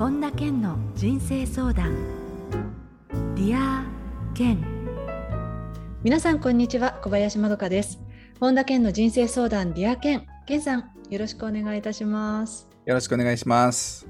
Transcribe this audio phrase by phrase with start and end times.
[0.00, 1.94] 本田健の人生相談。
[3.34, 3.84] ディア
[4.34, 4.64] 健。
[6.02, 6.92] 皆さんこんにちは。
[7.02, 8.00] 小林まどかです。
[8.40, 10.26] 本田健の人生相談ディア健。
[10.46, 12.66] 健さんよろしくお願いいたします。
[12.86, 14.08] よろしくお願いします。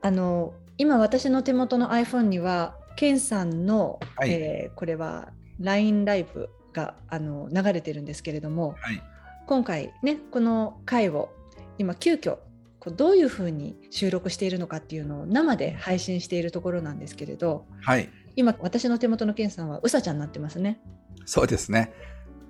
[0.00, 5.28] あの今私の手元の iPhone には健さんの、はい、えー、これは
[5.60, 9.02] LINE ライブがあの流れてるんですけれども、はい、
[9.46, 11.28] 今回ねこの回を
[11.76, 12.38] 今急遽
[12.86, 20.80] こうどういうふうに収録しているのかっていうのを生で配信しているところなんですけれど、はい、今私の手元のケンさんはうさちゃんになってますね。
[21.24, 21.92] そうですね。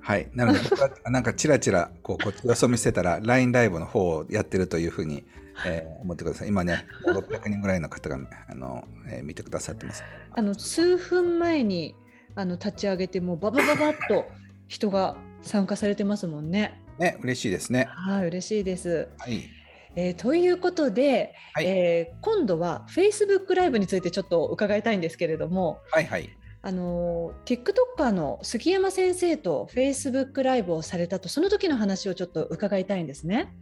[0.00, 5.24] はい、なので僕はなんかちらちらこうこっちよそ見してたら LINE ライブの方をやってるというふうに、
[5.64, 6.48] えー、思ってください。
[6.48, 8.18] 今ね600人ぐらいの方が
[8.50, 10.04] あの、えー、見てくださってます。
[10.32, 11.94] あの数分前に
[12.34, 14.26] あの立ち上げてもうババババッと
[14.68, 16.82] 人が参加されてますもんね。
[16.98, 17.88] ね嬉しいですね。
[17.88, 19.08] はい、嬉しいです。
[19.18, 19.55] はい。
[19.96, 26.28] えー、ということで、はい、えー、今度は Facebook ライブについてちょっと伺いたいんですけれども、はいはい、
[26.60, 33.54] あの TikToker の杉山先生と Facebook ライブをされたとその時の話をちょっと伺いたいんですね。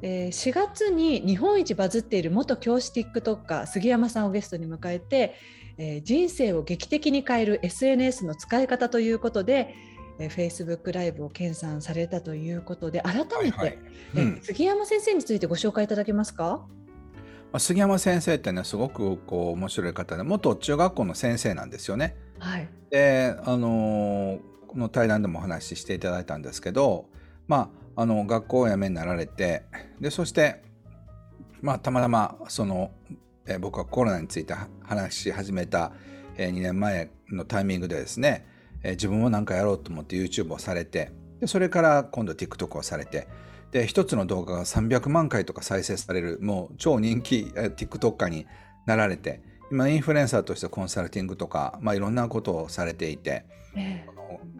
[0.00, 5.34] えー、4月に日本一バズっている元教師 TikToker 杉山さんをゲストに迎えて、
[5.78, 9.74] えー、人生を劇的に変える SNS の使い方ということで、
[10.18, 13.78] えー、Facebook ライブを研鑽されたということで改めて、はいはい。
[14.16, 16.64] うん、杉山先生についてご紹介いただけますか？
[17.58, 22.16] 杉山先生ってねすごくこう面白い方で元中学校の先生なんですよね。
[22.40, 27.06] はい、であのこの対談でもお話ししていただいたんですけど、
[27.46, 29.62] まあ、あの学校を辞めになられて
[30.00, 30.62] でそして、
[31.62, 32.90] まあ、たまたまその、
[33.46, 35.92] え僕はコロナについて話し始めた、
[36.36, 38.46] え2年前のタイミングでですね
[38.84, 43.26] え自分も何かやろうと思って YouTube をされてでそれから今度 TikTok をされて
[43.72, 48.46] で一つの動画が300万回とか再生されるもう超人気 TikToker に
[48.86, 54.06] なられて今インフルエンサーとしてコンサルティングとか、まあ、いろんなことをされていて、え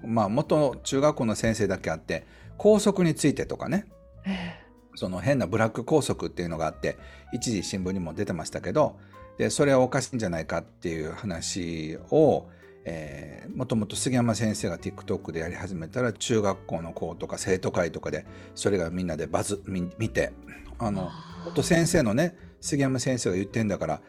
[0.03, 2.27] ー、まあ、元中学校の先生だけあって
[2.57, 3.87] 校則についてとかね、
[4.25, 6.97] えー、その変なブラック校則っていうのがあって
[7.33, 8.99] 一時新聞にも出てましたけど
[9.39, 12.49] でそれはおかしいんじゃないかっていう話を
[12.85, 20.33] えー、もともと杉山先生が TikTok でやり始めたら中学校の子とか生徒会とかでそれがみんなでバズ見て
[20.79, 21.11] あの
[21.55, 24.01] と先生のね杉山先生が言ってんだから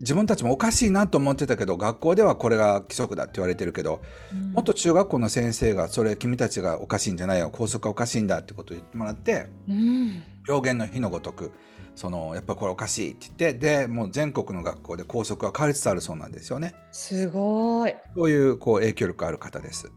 [0.00, 4.00] 自分たちもおかしいなと思ってたけど学校ではこれが規則だって言われてるけど、
[4.32, 11.52] うん、もっと中学校の先生がそれ君たちがおかしいんじゃないよ校則がおかしいんだってことを言ってもらって、うん、表現の日のごとく
[11.94, 16.74] そのやっぱこれおかしいって言ってでもう全国の学校で校則が変わりつつあるそうなんですよね。
[16.92, 17.94] すごい。
[18.16, 19.92] そういうこう影響力ある方です。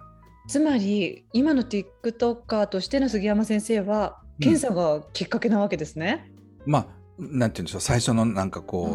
[0.49, 6.29] つまり今の TikToker としての杉山先生は検査がきっかけなわけですね。
[6.65, 8.85] うん、まあなんて言うんでしょう最初のなんかこ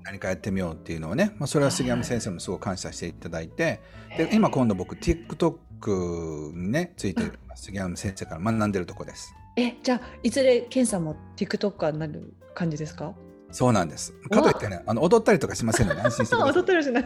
[0.00, 3.80] う何かやってみようっていうのはね、まあ、それは杉山先生もすごく感謝していただいて、
[4.16, 7.22] で今今度僕 TikTok にねついて
[7.54, 9.34] 杉山先生から学んでるとこです。
[9.56, 13.12] えじゃあいずれケンさんも TikToker になる感じですか？
[13.52, 14.12] そうなんです。
[14.30, 16.52] かといってね、あの踊ったりとかしませんので、 安心してください。
[16.54, 17.04] 踊ったりしない。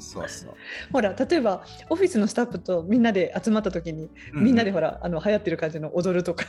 [0.00, 0.54] そうそう
[0.92, 6.46] ほら、例えばオフィスのスタッフとみんなで集まった時に、うん、みんなでほら、あの流行ってる感じの踊るとか。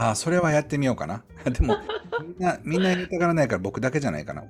[0.00, 1.22] ああ、それはやってみようかな。
[1.44, 1.76] でも、
[2.22, 4.44] みんな、みんなやりたがらないから、僕だけじゃないかな。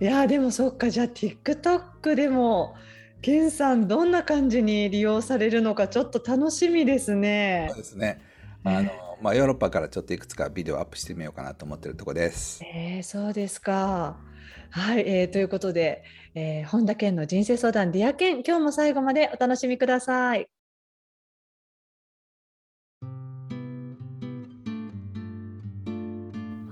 [0.00, 2.74] いや、でも、そっか、じゃあ、TikTok でも。
[3.20, 7.68] ケンさん、どんな感じに利用されるのか、ちょっと楽しみですね。
[7.70, 8.20] そうですね。
[8.64, 9.11] あの。
[9.22, 12.60] まあ、ヨーロッパからちょっといくつかビデオアップしてみようかなと思ってるとこです。
[12.64, 14.18] えー、そうですか。
[14.70, 16.02] はい、えー、ということで、
[16.34, 20.48] えー、本田健の人生相談ディア健今日も最後までお楽しみください。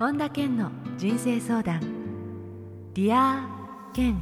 [0.00, 1.80] 本田健の人生相談
[2.94, 3.46] ディア
[3.92, 4.20] 健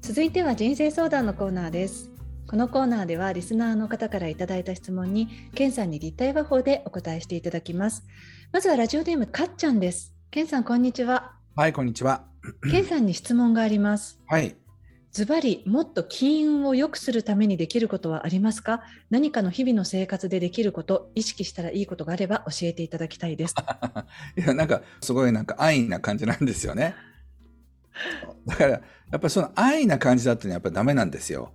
[0.00, 2.17] 続いては人生相談のコーナーです。
[2.48, 8.06] このコーナーではリスナーの方からいただいた質問にケンさんに立体話法でお答えしていただきます。
[8.52, 10.14] まずはラジオネームかっちゃんです。
[10.30, 11.34] ケンさんこんにちは。
[11.54, 12.24] はいこんにちは。
[12.70, 14.18] ケンさんに質問があります。
[14.26, 14.56] はい。
[15.12, 18.80] ズバリもっと金運を良くするためにできることはありますか？
[19.10, 23.54] 何かの日々の生活でできること意識したらいいことがあれば教えていただきたいです。
[24.38, 26.94] いやなんかすごいなんか安易な感じなんですよね。
[28.46, 28.80] だからやっ
[29.10, 31.52] ぱりその安易な感じだとやっぱりダメなんですよ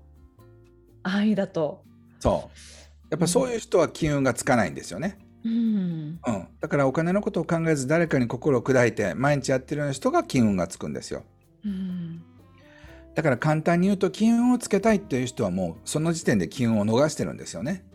[1.03, 1.83] 安易だと。
[2.19, 2.57] そう。
[3.13, 11.21] やっぱそういう人は金運がつかないんですよね、うん、うん、だからお金のことを考えず誰かに心を砕いて毎日やってるような人が金運がつくんですよ、
[11.63, 12.23] うん、
[13.13, 17.85] だから簡単に言うと金運をつけたいっていう人はもうその時点で金運を逃してるんですよね、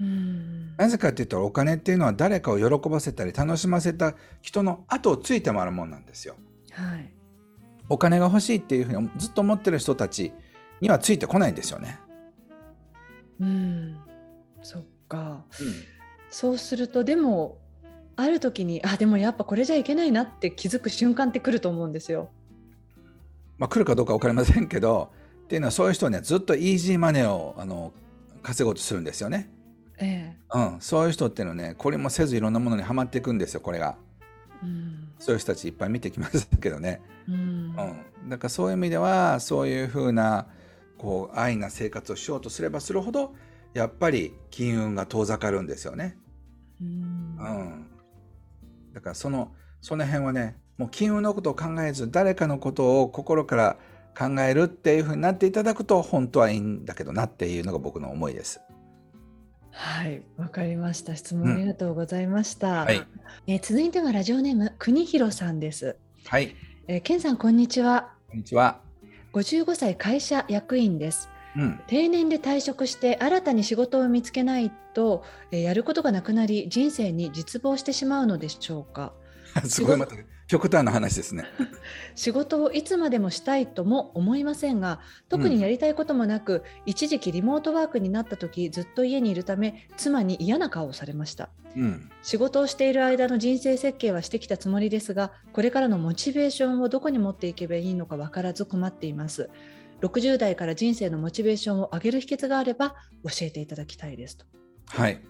[0.00, 6.36] うん、なぜかっていうとお金っていうのは誰かを喜ばせたり楽しませた人の後をついて回るもんなんですよ。
[6.70, 7.12] はい。
[7.90, 10.32] お金が欲しいっていうふうにずっと思ってる人たち
[10.80, 12.00] にはついてこないんですよね。
[13.40, 13.96] うん。
[14.62, 15.44] そっか。
[16.30, 17.58] そうするとでも
[18.16, 22.30] ある時にあでもやっぱこれじゃいけないなって気づく瞬間って来ると思うんですよ。
[23.58, 25.10] まあ、来るかどうか分かりませんけど
[25.44, 27.92] っていうのはそういう人はねずっとイージーマネーをあの
[28.42, 29.50] 稼ごうとするんですよね。
[29.98, 33.96] えうん、そういう人っていうのはねこれもせずいろんなものにはまっていくんですよこれが。
[34.62, 34.66] え。
[34.66, 35.08] うん。
[35.18, 37.00] そういう人たちいっぱい見てきましたけどね。
[37.28, 37.34] うん。
[37.34, 40.46] うん、だからそういう意味ではそういうふうな
[40.98, 43.34] こう安易な生活をしようとすればするほど
[43.72, 46.16] やっぱり金運が遠ざかるんですよね。
[46.80, 46.92] うんう
[47.42, 47.86] ん、
[48.92, 53.76] だからそのその辺はねもう金運のことを考えず誰かのことを心から
[54.16, 58.60] 考えるっていうふうになっていただくと本当はいいんだけどなっていうのが僕の思いです。
[59.70, 61.16] はい、わかりました。
[61.16, 62.84] 質問ありがとうございました。
[62.84, 63.02] はい、
[63.48, 65.96] えー続いてはラジオネーム国広さんです。
[66.26, 66.54] はい、
[66.86, 68.12] えー、ケンさんこんにちは。
[68.30, 68.83] こんにちは。
[69.34, 71.28] 55歳会社役員です。
[71.56, 75.22] うん、定年で退職して新たに仕事を見つけないと、
[75.52, 79.12] えーやることがなくなり人生に実望してしまうのでしょうか？
[79.66, 80.16] すごいまた
[80.46, 81.44] 極端な話ですね。
[82.14, 91.50] 仕事をいつまでもしたいとも思いませんが特にやりたいこともなく、一時期リモートワークになった時ずっと家にいるため妻に嫌な顔をされました。
[91.76, 99.50] うん、仕事をしている間の人生設計はしてきたつもりですがこれからのモチベーションをどこに持っていけばいいのか分からず困っています。
[100.00, 102.90] 60代から人生のモチベーションを上げる秘訣があれば
[103.24, 104.44] 教えていただきたいですと。
[104.86, 105.20] はい。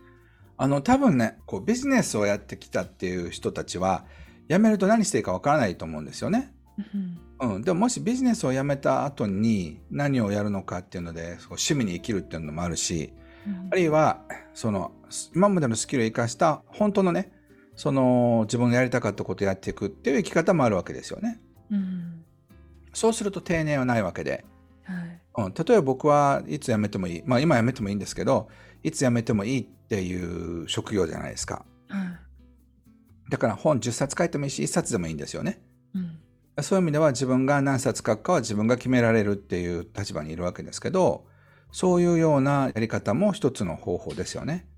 [0.56, 4.04] あの多分ねこうビジネスをやってきたっていう人たちは
[4.48, 6.52] 辞めると何していいかわからないと思うんですよね。
[7.40, 13.12] うん、でももしビジネスを辞めた後に何をやるのかっていうので趣味に生きるっていうのもあるし
[13.70, 14.22] あるいは
[14.54, 14.92] その
[15.34, 17.32] 今までのスキルを生かした本当のね
[17.76, 21.40] その自分がやりたかったことをやっていくっていう生き方もあるわけですよね。
[21.70, 22.24] うん。
[22.92, 24.44] そうすると定年はないわけで、
[24.84, 25.46] はい。
[25.46, 27.22] うん、例えば僕はいつ辞めてもいい。
[27.26, 28.48] まあ今辞めてもいいんですけど
[28.84, 31.64] いつ辞めてもいいっていう職業じゃないですか。
[31.88, 32.23] はい
[33.28, 35.62] だから本10冊書いてもいいし1冊でもいいんですよね。
[35.94, 36.18] うん
[36.62, 41.26] そういう意味では自分が何冊書くかは自分が決められるっていう立場にいるわけですけど
[41.72, 44.68] そういうようなやり方も一つの方法ですよね。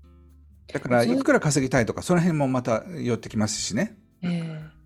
[0.73, 3.95] だからいくら稼ぎたいとかその辺もまた寄ってきますしね。
[4.23, 4.77] ええ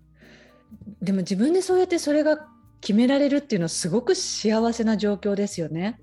[1.00, 2.46] でも自分でそうやってそれが
[2.80, 6.00] 決められるっていうのはすごく幸せな状況ですよね。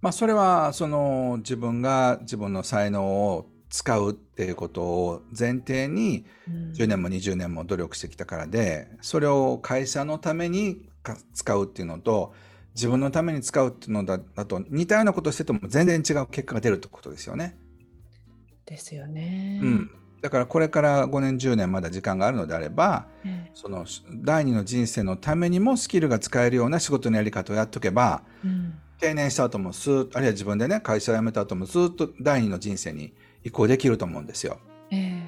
[0.00, 12.34] まあそれはその自分が自分の才能を使うっていうことを前提にうん10年も20年も努力してきたからでそれを会社のためにか使うっていうのと
[12.74, 17.56] 自分のために使うっていうのだだと似たようなことをしてても全然違う結果が出るってことですよね。
[18.66, 19.60] ですよね。
[19.62, 19.90] うん、
[20.20, 23.86] だからこれから5年10年まだ時間があるのであればえその
[24.22, 33.12] 第二の人生のためにもスキルが使えるような仕事のやり方をやっとけばえうん定年した後もスーッとあるいは自分でね会社を辞めた後もずっと第二の人生に
[33.44, 34.58] 移行できると思うんですよ。
[34.90, 35.22] え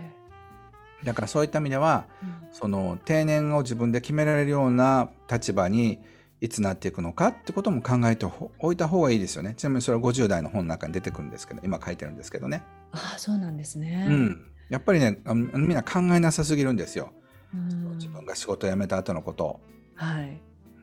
[1.05, 5.99] だからそういった意味ではえうんその定年を自分で決められるような立場に
[6.41, 8.27] いつなっていくのかってことも考えて
[8.61, 9.55] おいた方がいいですよね。
[9.57, 12.63] ちなみにそれは50代の本の中に出てくるんですけど今書いてるんですけどね。
[12.93, 14.07] ああそうなんですね。
[14.09, 15.19] うん、やっぱりね
[15.55, 17.11] みんな考えなさすぎるんですよ。
[17.53, 19.61] うん自分が仕事を辞めた後のことを
[19.97, 20.41] はい。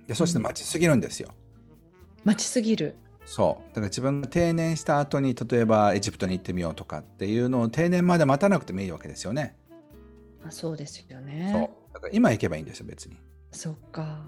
[0.07, 1.29] でそして待ちすぎるんですよ。
[2.25, 2.95] 待ちすぎる。
[3.25, 9.55] そうだから自分が定年した後に例えばエジプトに行ってみようとかっていうのを定年まで待たなくてもいいわけですよね。
[10.45, 11.49] あそうですよね。
[11.53, 13.17] そうだから今行けばいいんですよ別に。
[13.51, 14.25] そっか。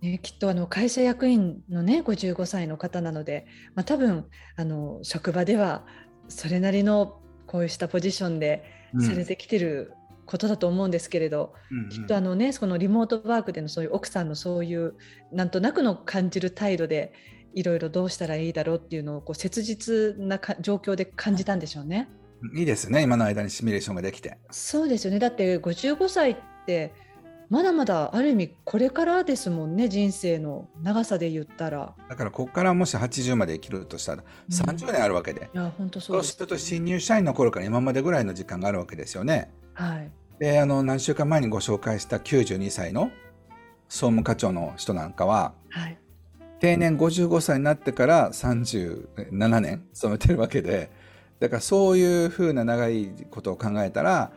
[0.00, 5.86] ね、きっとあの会社役員のね55歳の方なので、まあ、多分あの職場では
[6.28, 9.92] それなりのこうしたポジションでうんされてきてる
[10.26, 14.94] ことだと思うんですけれど、うんうんきっとあのねそのリモートワークでのそういう奥さんのそういう
[15.32, 17.12] なんとなくの感じる態度で
[17.54, 22.08] いろいろどうしたらいいだろうっていうのをこう切実なか状況で感じたんでしょうね。
[22.54, 24.38] いいですね今の間にシミュレーションができて。
[24.50, 26.92] そうですよねだって55歳って
[27.48, 31.94] まだまだある意味これからですもんね人生の長さで言ったら。
[32.08, 39.50] だからここからもし80まで生きるとしたらうん30年あるわけで、いや本当そそううですすると新入社員の頃から今までぐらいの時間があるわけですよね。
[39.74, 40.10] はい。
[40.38, 43.10] であの何週間前にご紹介した92歳の
[43.88, 45.98] 総務課長の人なんかははい。
[46.64, 50.90] 定年55歳になってから37年勤めてるわけで
[51.38, 54.32] だからそういうふうな長いことを考えたら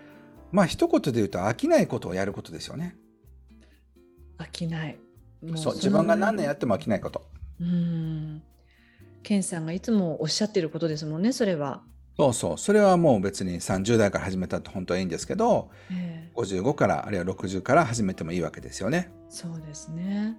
[0.51, 2.95] まあ一言で言うと飽きないことをやることですよね。
[4.37, 4.97] 飽きない。
[5.41, 7.29] もそうの自分が何年やっても飽きないこと。
[7.59, 8.41] うん。
[9.23, 11.83] ケンさんがいつもおっしゃってることですもんねそれは。
[12.17, 19.11] そうそうそれはもう別に30代から始めたって本当はいいんですけどえ55からあるいは60から始めてもいいわけですよね。
[19.29, 20.37] そうですね。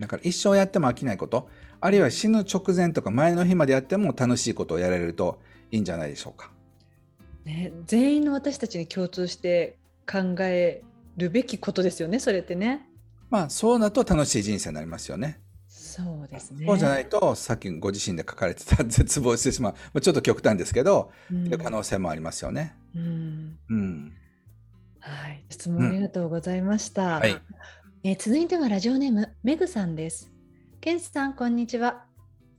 [0.00, 1.48] だから一生やっても飽きないこと
[1.80, 5.40] あるいは死ぬ直前とか前の日までやっても楽しいことをやられると
[5.70, 6.50] いいんじゃないでしょうか。
[7.44, 9.78] ね、全員の私たちに共通して
[10.10, 10.82] 考え
[11.16, 12.86] るべきことですよねそれってね。
[13.30, 15.40] まあそうだと楽しい人生になりますよね。
[15.66, 16.66] そうですね。
[16.66, 22.74] そうじゃないとさっきご自身で書かれてた絶望してしまうちょっと極端ですけど、うん、いう可能性もありますよね。
[22.94, 24.12] うん、うん、
[25.00, 27.02] はい、質問ありがとうございました。
[27.02, 27.42] うん、はい、
[28.04, 30.30] えー、続いてはラジオネームメグさんです。
[30.80, 32.04] ケンスさんこんにちは。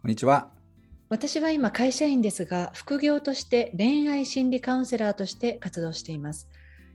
[0.02, 0.52] こんにちは。
[1.08, 6.50] 私は今会社員ですが、副業として恋愛心理カウンセラーとして活動しています。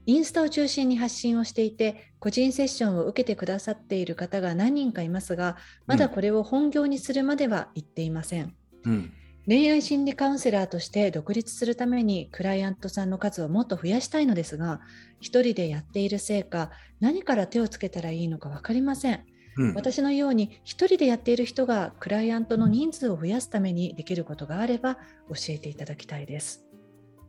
[0.05, 8.53] インスタを中心に発信をしていて、個人セッションを受けてくださっている方が何人かいますが、まだこれを本業にするまでは言っていません。
[8.83, 9.11] うん、
[9.47, 14.81] 恋愛心理カウンセラーとして独立するためにクライアントさんの数をもっと増やしたいのですが、
[15.19, 19.23] 一人でやっているせいか、何から手をつけたらいいのか分かりません。
[19.57, 24.95] うん、私のように一人でやっている人がクライアントの人数を増やすためにできることがあれば
[25.29, 26.65] 教えていただきたいです。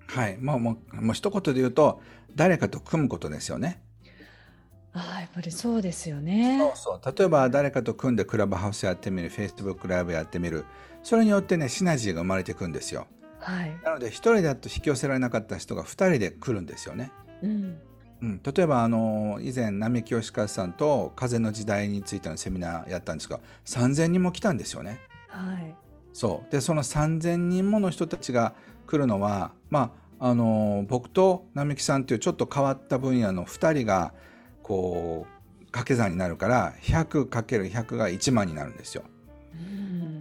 [0.08, 2.00] はい、まあ、もうもう一言で言うと
[2.34, 3.82] 誰かと組むことですよね。
[4.92, 6.58] あやっぱりそうですよね。
[6.74, 10.64] そうそう例えば誰かと組んでクラブハウスやってみる、フェイスブックライブやってみる、
[11.06, 13.06] それによってねシナジーが生まれていくんですよ。
[13.38, 17.12] はい、なので一人だと引き寄せられなかった人が二人で来るんですよね。
[17.44, 17.78] うん、
[18.22, 24.98] うん、例えばあの以前並木義和さんと風の時代についてのセミナーやったんですが3,000人も来たんですよね。
[25.28, 25.76] はい、
[26.12, 28.54] そうでその3,000人もの人たちが
[28.88, 34.12] 来るのは、まあ、あの僕と並木さんというちょっと変わった分野の2人が
[34.64, 39.04] こう掛け算になるから 100×100 が1万になるんですよ。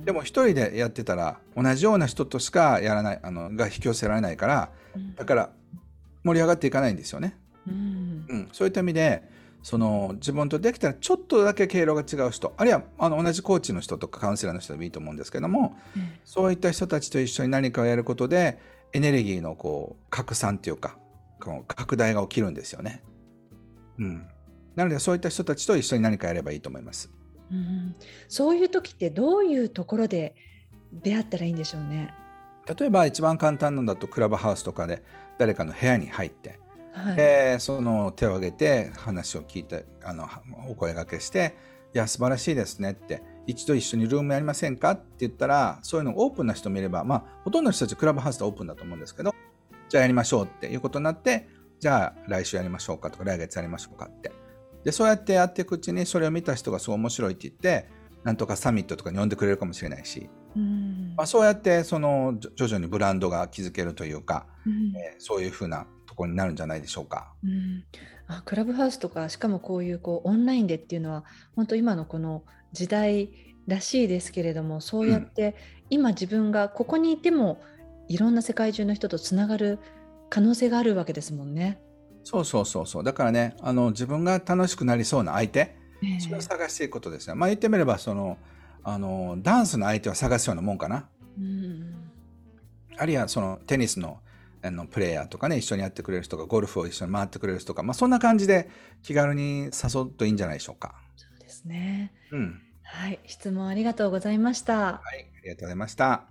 [0.05, 4.69] でも一人でやってたら同じような人としかやらないあのが引き寄せられないから
[5.15, 5.49] だから
[6.23, 7.37] 盛り上がっていかないんですよね。
[7.67, 9.23] うん、うん、そういった意味で
[9.63, 18.59] その自分とできたらちょっとだけ経路が違う人あるいはあの同じコーチの人とかカウンセラーの人でもいいと思うんですけども、うん、そういった人たちと一緒に何かをやることで
[18.93, 20.97] エネルギーのこう拡散っていうか
[21.67, 23.03] 拡大が起きるんですよね。
[23.97, 24.27] うん、
[24.75, 27.09] なのでそういった人たちと一緒に何かやればいいと思います。
[27.51, 27.95] うん、
[28.27, 30.35] そういう時ってどういうところで
[30.91, 32.13] 出会ったらいいんでしょうね。
[32.67, 35.03] 例えば一番簡単なんだとクラブハウスとかで
[35.37, 36.59] 誰かの部屋に入って
[36.95, 40.27] はい、でその手を挙げて話を聞いてあの
[40.69, 41.55] お声がけして
[41.93, 49.35] 「いや素晴らしいですね」って「一度一緒にルームやりませんか?」って言ったらそういうのオープンな人もいればまあほとんどの人たちクラブハウスでオープンだと思うんですけど
[49.89, 51.49] じゃあやりましょうっていうことになって
[51.81, 54.31] じゃあ来週やりましょうかとか来月やりましょうかって
[54.85, 57.89] でそうやってやっていくうちにそれを見た人がすごい面白いって言って
[58.23, 67.33] なんとかサミットとかに呼んでくれるかもしれないし、うんまあ、そうやってその徐々にブランドが築けるというか、うん、えー、そういうふうなところになるんじゃないでしょうか。
[67.43, 67.83] うん、
[68.27, 71.25] あクラブハウスとかしかもこういうこうオンラインでっていうのは
[71.55, 73.31] 本当今のこの時代
[73.67, 75.55] らしいですけれどもそうやって
[75.89, 77.59] 今自分がここにいても
[78.07, 79.79] いろんな世界中の人とつながる
[80.29, 81.79] 可能性があるわけですもんね。
[82.25, 87.35] そうそうそうそうだからねあの自分が楽しくなりそうな相手、えー、それを探していくことですね。
[87.35, 88.37] まあ言ってみればその
[88.83, 91.07] あのダンスの相手を探すようなもんかな。
[91.37, 92.11] うん、
[92.97, 94.19] あるいはそのテニスの
[94.63, 98.69] あのプレイヤーとかね一緒にやってくれる人がゴルフを一緒に回ってくれる人とか、まあ、そんな感じで
[99.03, 100.95] 気軽に誘うといいんじゃないでしょうか。
[101.15, 104.73] そうですね、うん、はい質問ありがとうございました。
[104.73, 106.25] はいありがとうございました。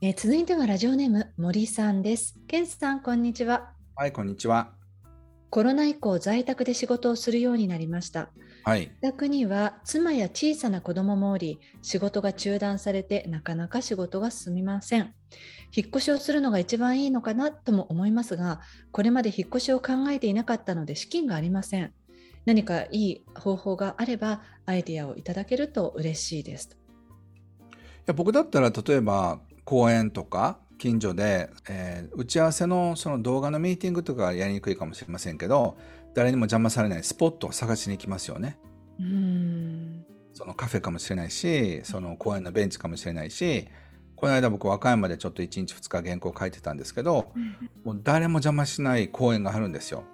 [0.00, 2.38] えー、続いてはラジオネーム森さんです。
[2.48, 3.72] ケンスさんこんにちは。
[3.94, 4.72] はいこんにちは。
[5.56, 8.28] コロナ以降在宅で仕事をするようになりました。
[8.62, 15.14] はい、自宅には妻や小さな子供もおり仕事が中断されてなかなか仕事が進みません。
[15.74, 18.60] 引っ越しをするのが一番いいのかなとも思いますが
[18.92, 21.94] これまで引っ越しを考えていなかったので資金がありません。
[22.44, 26.76] 何かいい方法があればアイディアをいただけると嬉しいです。
[27.72, 35.76] いや僕だったら例えば公園とか近所で、えー、打ち合わせのその動画のミーティングとかやりにくいかもしれませんけど
[36.14, 38.58] 誰にも邪魔されないスポットを探しに行きますよね。
[38.98, 40.06] うん。
[40.32, 43.68] そのカフェかもしれないしその公園のベンチかもしれないし
[44.16, 47.32] この間僕和歌山でちょっと1日2日原稿書いてたんですけど、
[47.84, 50.04] もう誰も邪魔しない公園があるんですよ。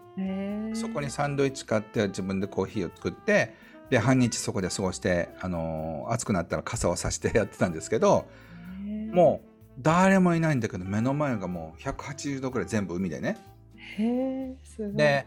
[0.75, 3.55] そこにサンドイッチ買って自分でコーヒーを作って
[3.91, 8.27] で半日そこで過ごしてあの暑くなったら傘をさしてやってたんですけど
[9.13, 13.37] もう誰もいないんだけど目の前がもう180度ぐらい全部海でね。
[13.77, 14.97] へすごい。
[14.97, 15.27] で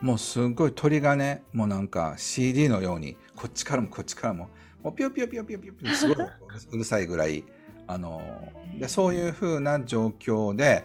[0.00, 4.48] もうすごい鳥がねもうなんか CD のようにこっちからもこっちからも
[4.82, 6.16] もうピヨピヨピヨピヨピヨピヨすごい
[6.72, 7.44] うるさいぐらい
[7.86, 10.84] あのでそういうふうな状況で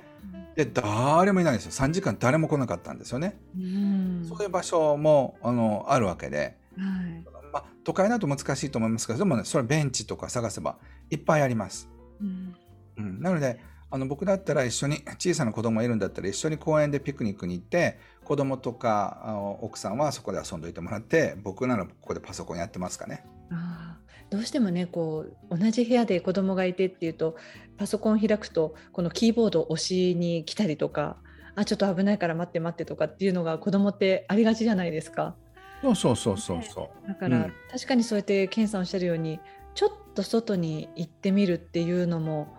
[0.55, 1.72] で誰もいないんですよ。
[1.72, 3.39] 3時間誰も来なかったんですよね。
[3.55, 7.24] そういう場所もあのあるわけで、はい。
[7.51, 10.77] まあ、都会だと難しいと思いますけどでもねそれはベンチとか探せば
[11.12, 11.89] いっぱいあります。
[12.22, 12.55] うん
[12.98, 13.60] うん、なので
[13.90, 23.24] あの僕だったら一緒に小さな子供がいるんだったら一緒に公園でピクニックに行って子供とか奥さんはそこで遊んどいてもらって僕ならここでパソコンやってますかね。
[23.52, 24.04] あー。
[24.32, 27.36] どうしてもねこう同じ部屋で子供がいてっていうと
[27.78, 31.18] パソコン開くとこのキーボードを押しに来たりとか
[31.54, 35.36] あちょっと危ないから待って待ってとかっていうのが子供ってありがちじゃないですか。
[35.84, 37.08] そうそうそうそうそう。
[37.08, 37.54] だから、うん。
[37.70, 39.40] 確かにそうやって健さんおっしゃるように
[39.76, 42.56] ちょっと外に行ってみるっていうのも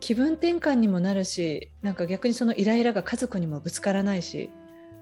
[0.00, 4.50] 気分転換にもなるしなんか逆にそのイライラが家族にもぶつからないし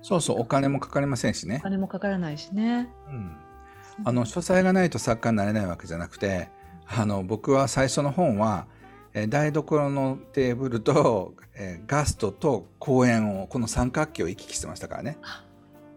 [0.02, 1.62] そうそうお金もかかりませんしねお。
[1.62, 2.90] 金もかからないしね。
[3.08, 3.36] うん
[4.04, 6.48] あの書斎がないと作家になれないわけじゃなくて
[6.86, 8.66] あの僕は最初の本は、
[9.14, 15.18] えー台所のテーブルと、えーガストと公園をこの三角形を行き来してましたからね。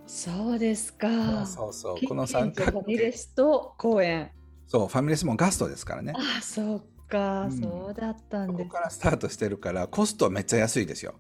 [0.06, 1.46] そうですか。
[1.48, 4.32] そうそうこの三と角形ファミレスと公園。
[4.68, 6.14] そうファミレスもガストですからね。
[6.16, 8.58] あ、そうか、うんそうだったんです。
[8.60, 11.16] そこからスタートしてるからコストはめっちゃ安いですよ。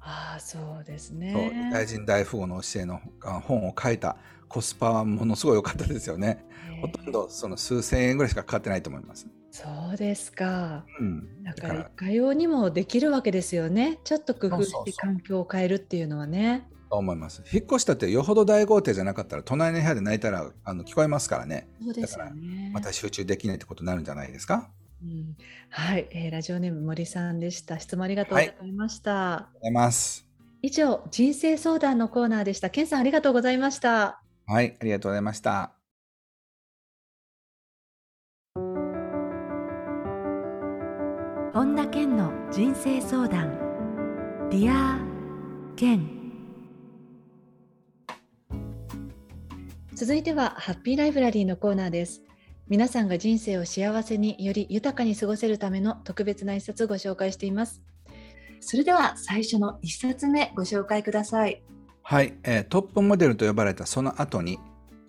[0.00, 1.70] あ、そうですそうね。
[1.72, 4.16] 大臣大富豪の教えのあ本を書いた
[4.48, 6.44] コスパはものすごい良かったですよね。
[6.80, 9.26] ほとんどその数千円ぐらいしかかかってないと思います。
[9.52, 10.84] そうですか。
[10.98, 14.00] うん、だからかようにもできるわけですよね。
[14.02, 16.68] ちょっと工夫そうそうそうして環境を変えるっていうのはね。
[16.90, 17.42] と思います。
[17.50, 21.68] 引っ越したってよほど大豪邸じゃなかったら隣の部屋で泣いたらあの聞こえますからね。
[21.82, 22.70] そうですよね。
[22.74, 24.70] また集中できないってことになるんじゃないですか。
[25.02, 25.36] うん、
[25.70, 27.78] はい、えーラジオネーム森さんでした。
[27.78, 29.32] 質問ありがとうございました。
[29.32, 30.26] ありがとうございます。
[30.62, 32.70] 以上、人生相談のコーナーでした。
[32.70, 34.22] ケンさんありがとうございました。
[34.46, 35.72] はい、ありがとうございました。
[41.52, 43.58] 本田健の人生相談
[44.50, 44.98] ディア
[45.76, 46.08] 健
[49.94, 52.22] 続いてはハッピーライブラリーのコーナーです
[52.72, 57.82] 皆さんが人生を幸せにより豊かに過ごせるための特別な一冊をご紹介しています。
[58.60, 61.62] それでは最初の一冊目ご紹介ください。
[62.02, 64.58] はい、えートップモデルと呼ばれたその後に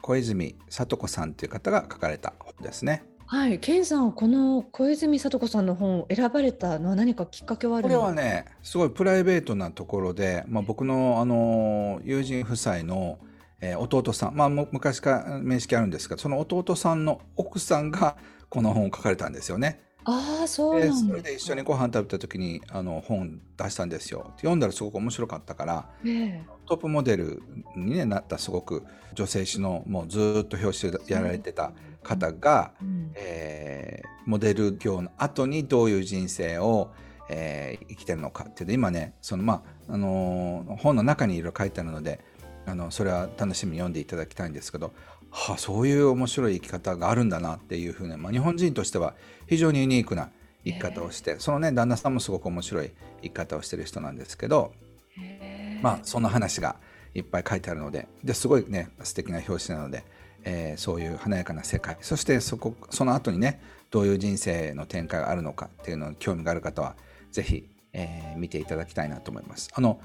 [0.02, 3.06] 小泉里子さんという方が書かれた本ですね。
[3.28, 13.20] はい、ケンさんこの小泉里子さんの本を選ばれたのは何かきっかけはあるこれはね、すごいプライベートなところで、まあ、僕の、あの友人夫妻の、
[13.64, 18.18] えー弟さん、まあ、む昔から面識あるんですが、その弟さんの奥さんが
[18.50, 19.80] この本を書かれたんですよね。
[20.06, 24.34] ああそうでなんだそれで一緒にご飯食べた時にあの本出したんですよ。
[24.36, 27.42] 読んだらすごく面白かったから、ええトップモデル
[27.76, 31.72] に、ね、なったすごく女性誌のもうずーっと表紙でやられてた
[32.04, 36.92] 方が、うんえーモデル業の後にどういう人生を、
[37.30, 42.20] えー生きてるのかっていうの今ねその、まああのー本の中にいろいろ書いてあるので
[42.66, 44.94] あのそれは楽しみに読んでいただきたいんですけど、
[45.32, 49.16] はあ、そういう面白い生き方があるんだなっていうふうに、まあ、日本人としては
[49.48, 50.30] 非常にユニークな
[50.64, 54.74] 生き方をして、そのね旦那さんもすごく面白い生き方をしてる人なんですけど、
[55.82, 56.78] まあその話が
[57.14, 60.06] いっぱい書いてあるのでですごいね素敵な表紙なので、
[60.44, 66.96] えーそういう華やかな世界そしてそこその後にねどういう人生の展開があるのかっていうのに興味がある方は
[67.32, 69.70] ぜひ、えー見ていただきたいなと思います。
[69.74, 70.00] あの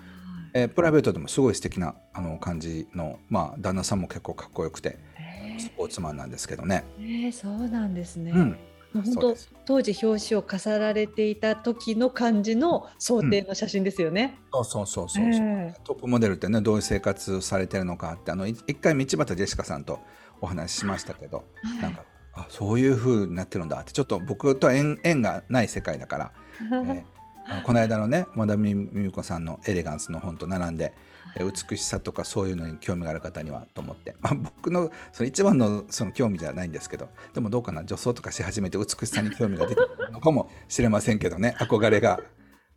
[0.55, 6.85] えープライベートでもすごい素敵なあの感じの、まあ、旦那さんも結構かっこよくてへスポーツマンなんですけどね。
[7.01, 8.33] ええそうなんですね。
[8.33, 8.59] うん、
[8.95, 14.39] 本当当時表紙を飾られていた時の感じの想定の写真ですよね。
[14.53, 20.01] そうそうそうそうそう、えトップモデルってねどういう生活をされてるのかってあのい一回道端ジェシカさんと
[20.41, 21.83] お話ししましたけど、はい。
[21.83, 26.33] なんかあそういう風になってるんだってちょっと僕とは縁縁がない世界だから、
[26.71, 27.18] えー
[27.65, 30.93] この間のね和田美美子さんの「エレガンス」の本と並んで、
[31.37, 42.21] えー美しさとかそういうのに興味がある方にはと思って、まあ、僕のその一番のその興味じゃないんですけどでもどうかな女装とかし始めて美しさに興味が出てくるのかもしれませんけどね憧れが。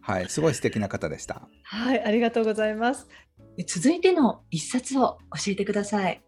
[0.03, 1.47] はい、すごい素敵な方でした。
[1.63, 3.07] はい、ありがとうございます。
[3.67, 6.21] 続いての一冊を教えてください。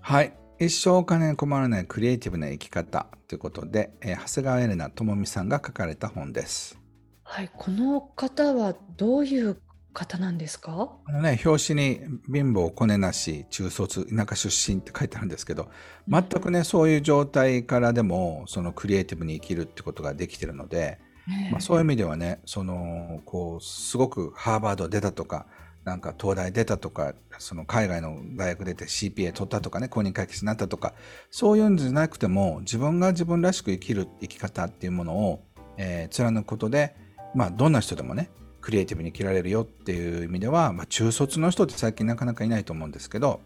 [0.00, 0.32] はい。
[0.58, 6.78] 一生お金に困らないクリエイティブな生き方ということで、えー長谷川エレナ智美さんが書かれた本です。
[7.28, 9.58] はい、この方はどういう
[9.92, 10.90] 方なんですか？
[11.06, 12.00] あのね、表紙に
[12.32, 15.68] 貧乏、コネなし、中卒、田舎出身って書いてあるんですけど、
[16.08, 20.98] 全くね、そういう状態からでも、そのクリエイティブに生きるってことができてるので、
[21.50, 25.46] まあ、そういう意味ではね、その、こう、すごくハーバード出たとか、
[25.84, 30.94] なんか東大出たとか、その海外の大学出て CPA 取ったとかね、公認会計士になったとか、
[31.30, 35.42] そういうんじゃなくても、自分が自分らしく生きる生き方っていうものを、
[35.78, 36.94] えー貫くことで、
[37.36, 38.30] まあ、どんな人でもね、
[38.62, 43.40] クリエイティブに生きられるよっていう意味では、まあ、中卒の人って最近なかなかいないと思うんですけど、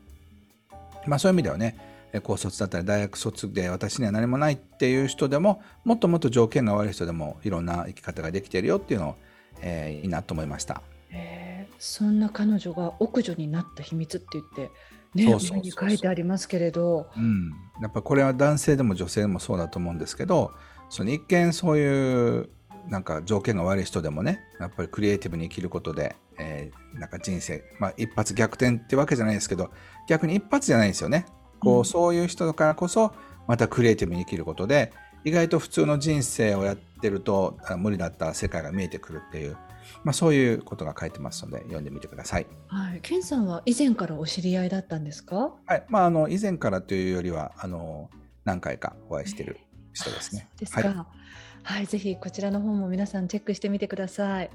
[1.07, 1.77] まあ、そういう意味ではね
[2.23, 9.17] 高卒だったり大学卒で私には何もないっていう人でももっともっと条件が悪い人でもいろんな生き方ができてるよっていうのを、
[9.61, 10.83] えー、いいなと思いました。
[11.11, 14.71] えー、そんな彼女が奥女になった秘密って言って
[15.15, 17.51] ね、そうそうに書いてありますけれど、うん、
[17.83, 20.53] やっぱこれは男性でも女性でもそうだと思うんですけど
[20.89, 22.49] その一見そういう
[22.89, 29.71] なんか条件が悪い人でもねやっぱりクリエイティブに生きることで、えー、なんか人生、まあ、一発逆転ってわけじゃないですけど
[30.09, 31.27] 逆に一発じゃないんですよね
[31.61, 33.13] こう、うん、そういう人だからこそ
[33.47, 34.93] またクリエイティブに生きることで
[35.25, 39.57] 意外と普通の人生をやってると無理だった世界が見えてくるっていう、
[40.03, 42.47] まあ、そういうことが書いてますので読んでみてください。
[42.69, 45.53] はい、ケンさんは以前からお知り合いだったんですか？
[45.67, 48.09] はい、まああの以前からというよりはあの
[48.47, 49.59] 何回かお会いしている
[49.93, 50.49] 人ですね。
[50.59, 50.89] ですか。
[50.89, 51.20] はい
[51.63, 54.51] はい、ぜひこちらの方も皆さんチェックしてみてください。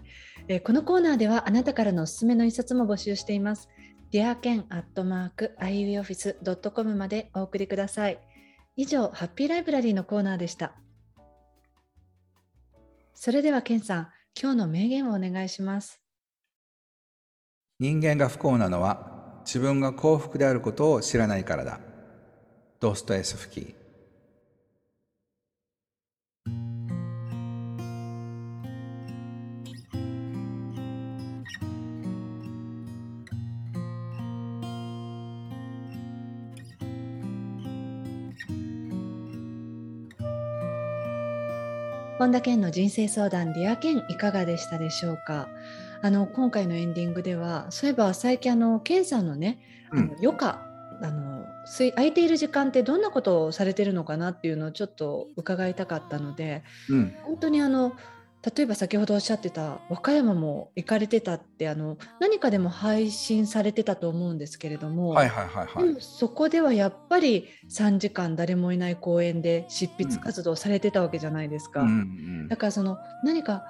[0.47, 3.69] えー、このコーナーではあなたからのおすすめの一冊も募集しています。
[4.11, 8.19] dearken.ioffice.com までお送りください。
[8.75, 10.73] 以上、ハッピーライブラリーのコーナーでした。
[13.13, 16.01] それでは、ケンさん、今日の名言をお願いします。
[17.79, 21.81] 人間が不幸なのは自分が幸福であることを知らないからだ。
[22.79, 23.84] ドストエスフキー。
[42.17, 45.49] 本田健の人生相談ディア健いかがでしたでしょうか？
[46.01, 49.59] あの今回のエンディングではそういえば最近あの健さんのね、
[49.91, 50.65] あの余暇
[51.01, 57.91] あの空いている時間ってどんなことをされてるのかなっていうのをちょっと伺いたかったので、うん、本当にあの
[58.55, 71.81] 例えば先ほどおっしゃってた和歌山も行かれてたってあの何かでも配信されてたと思うんですけれども、はいはいはいはい、そこではやっぱり3時間誰もいない公園で執筆活動されてたわけじゃないですか。
[71.81, 73.63] うんうん、だからその何か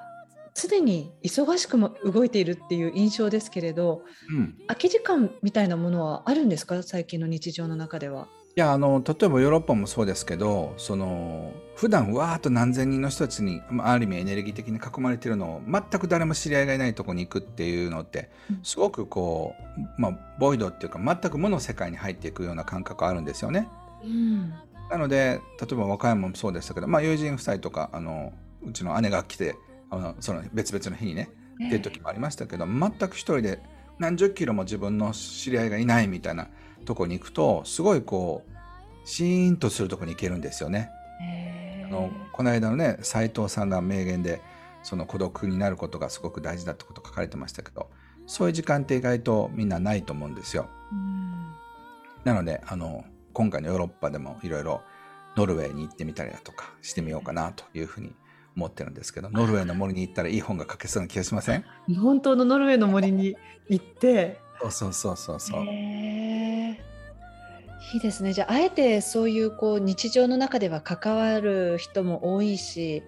[0.54, 6.82] 常に忙しくも動いているっていう印象ですけれど、うん、空き時間みたいなものはあるんですか？
[6.84, 8.28] 最近の日常の中では。
[8.58, 18.30] いやあの例えばヨーロッパもそうですけどその普段わーっと何千人の人たちにある意味エネルギー的に囲まれてるのを全く誰も知り合いがいないとこに行くっていうのって
[18.64, 19.56] すごくこ
[19.98, 23.68] う、まあ、ボイドっていうか全く無の世界に入っていくような感覚あるんですよね。
[24.06, 24.54] うん、
[24.90, 28.32] なので例えば和歌山もそうでしたけど、まあ、友人夫妻とかあの
[28.66, 29.58] うちの姉が来て
[29.90, 33.60] あのその別々の日にねっていう時もありましたけど、全く一人で
[34.00, 36.48] 何十キロも自分の知り合いがいないみたいな
[36.86, 38.52] とこに行くとすごいこう
[39.08, 40.90] シーンとするとこに行けるんですよね。
[41.86, 44.42] あのこの間のね斎藤さんが名言で
[44.84, 47.90] その孤独になることがすごく大事だってこと書かれてましたけど
[48.28, 50.68] そういう時間って意外とみんなないと思うんですよ。
[52.24, 54.82] なのであの今回のヨーロッパでもいろいろ
[55.36, 58.16] ノルウェーに行ってみたりだとかしてみようかなというふうに
[58.56, 61.66] 思ってるんですけどノルウェーの森に行ったらいい本が書けそうな気がしません？
[62.02, 63.36] 本当のノルウェーの森に
[63.70, 65.62] 行ってそうそうそうそうそう。
[67.94, 68.34] いいですね。
[68.34, 73.04] じゃあ、あえてそういうこう日常の中では関わる人も多いし、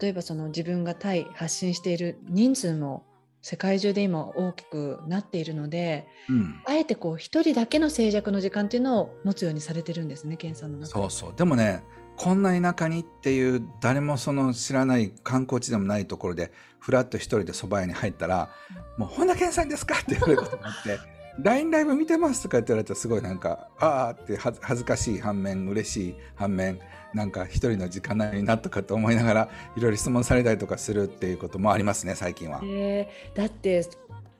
[0.00, 3.04] 例えばその自分が対発信している人数も
[3.40, 11.34] 世界中で今大きくなっているので、うん、あえてこう一人だけの静寂の時間っていうのを持つようにされてるんですね、健さんの中そうそう。
[11.34, 11.82] でもね、
[12.18, 18.50] こんな田舎にっていう誰もその知らない観光地でもないところでふらっと一人で蕎麦屋に入ったら
[18.98, 20.98] 「もう本田健さんですか?」って言われることがあって
[21.40, 22.42] LINE ライブ見てます？
[22.42, 26.80] とかって言われたらすごいなんかああって恥ずかしい反面嬉しい反面
[27.14, 32.60] なんか一人の時間ないなとかと思いながらいろいろ質問されたりとかするっていうこともありますね最近は。
[32.64, 33.86] えー、だって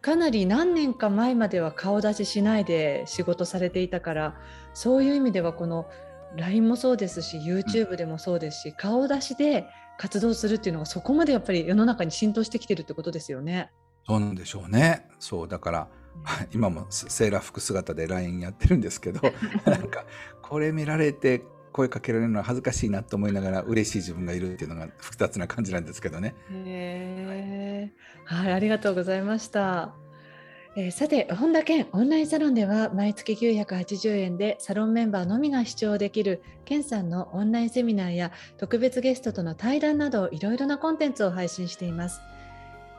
[0.01, 4.35] かなり何年か前までは顔出ししないで仕事されていたから
[4.75, 5.89] そういう意味ではこの
[6.37, 9.67] LINE もそうですし YouTube でもそうですし、うん、顔出しで
[9.99, 13.71] 活動するっていうのがそこまでやっぱり世の中に浸透してきてるってことですよね。
[14.07, 15.07] そうなんでしょうね。
[15.19, 15.89] そうだから
[16.53, 19.21] 今もセーラー服姿で LINE やってるんですけど
[19.65, 20.05] なんか
[20.43, 26.35] これ見られて声かけられるのは恥ずかしいなと思いながら嬉しい自分がいるっていうのが複雑な感じなんですけどね。
[26.51, 27.93] へ
[28.25, 29.95] はい、ありがとうございました。
[30.77, 42.21] えー、さて本田健オンラインサロンでは毎月980円でサロンメンバーのみが視聴できる健さんのオンラインセミナーや特別ゲストとの対談などいろいろなコンテンツを配信しています。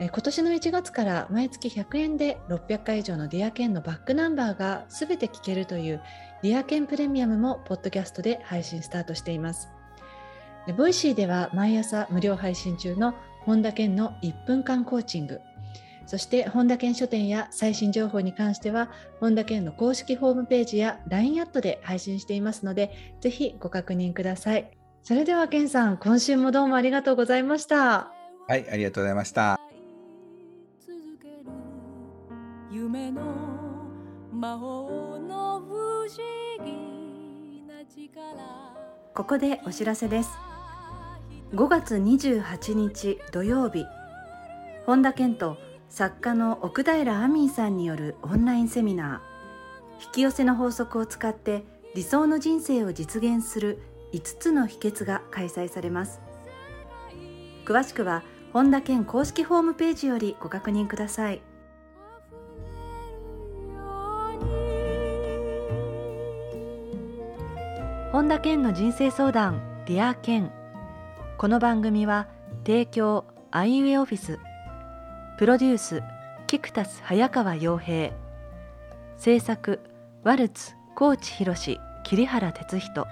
[0.00, 6.02] 今年の1月から毎月100円で600回以上のディアケンのバックナンバーがすべて聞けるという
[6.42, 9.68] ディアケンプレミアムもポッドキャストで配信スタートしています。
[10.76, 15.40] ボイシーでは毎朝無料配信中の本田健の1分間コーチング。
[16.06, 24.68] そして本田健書店や最新情報に関しては本田健の公式ホームページや LINE アットで配信していますのでぜひご確認ください
[25.04, 28.10] それでは健さん今週もどうもありがとうございました
[28.48, 29.69] はいありがとうございました
[32.92, 33.22] 夢の
[34.32, 38.36] 魔法の不思議な力。
[39.14, 40.30] ここでお知らせです。
[41.54, 43.86] 5月28日土曜日。
[44.86, 45.56] 本田健と
[45.88, 50.04] 作家の奥平亜美さんによるオンラインセミナー。
[50.06, 51.62] 引き寄せの法則を使って
[51.94, 53.80] 理想の人生を実現する
[54.12, 56.20] 5つの秘訣が開催されます。
[57.64, 61.40] 詳しくは本田健公式ホームページよりご確認ください。
[68.20, 70.52] 本田健の人生相談ディア健
[71.38, 72.28] この番組は
[72.66, 74.38] 提供アイウェイオフィス。
[75.38, 76.02] プロデュース
[76.46, 78.12] キクタス早川洋平。
[79.16, 79.80] 制作
[80.22, 83.06] ワルツ高知博桐原哲人。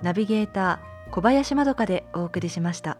[0.00, 2.98] ナビゲーター小林まどかでお送りしました。